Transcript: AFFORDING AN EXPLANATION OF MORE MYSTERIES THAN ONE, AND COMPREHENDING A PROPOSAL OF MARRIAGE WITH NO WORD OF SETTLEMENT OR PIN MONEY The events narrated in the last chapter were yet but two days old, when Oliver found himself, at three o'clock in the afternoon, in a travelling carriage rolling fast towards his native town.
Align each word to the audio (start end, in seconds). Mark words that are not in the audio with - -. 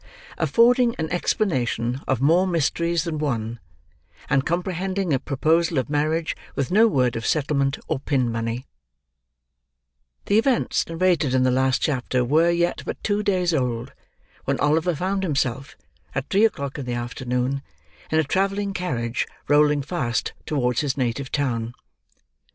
AFFORDING 0.39 0.95
AN 0.97 1.11
EXPLANATION 1.11 2.01
OF 2.07 2.19
MORE 2.21 2.47
MYSTERIES 2.47 3.03
THAN 3.03 3.19
ONE, 3.19 3.59
AND 4.31 4.47
COMPREHENDING 4.47 5.13
A 5.13 5.19
PROPOSAL 5.19 5.77
OF 5.77 5.91
MARRIAGE 5.91 6.35
WITH 6.55 6.71
NO 6.71 6.87
WORD 6.87 7.15
OF 7.15 7.23
SETTLEMENT 7.23 7.77
OR 7.87 7.99
PIN 7.99 8.31
MONEY 8.31 8.65
The 10.25 10.39
events 10.39 10.87
narrated 10.87 11.35
in 11.35 11.43
the 11.43 11.51
last 11.51 11.83
chapter 11.83 12.25
were 12.25 12.49
yet 12.49 12.81
but 12.83 13.03
two 13.03 13.21
days 13.21 13.53
old, 13.53 13.93
when 14.45 14.59
Oliver 14.59 14.95
found 14.95 15.21
himself, 15.21 15.77
at 16.15 16.27
three 16.31 16.45
o'clock 16.45 16.79
in 16.79 16.87
the 16.87 16.95
afternoon, 16.95 17.61
in 18.09 18.17
a 18.17 18.23
travelling 18.23 18.73
carriage 18.73 19.27
rolling 19.47 19.83
fast 19.83 20.33
towards 20.47 20.81
his 20.81 20.97
native 20.97 21.31
town. 21.31 21.75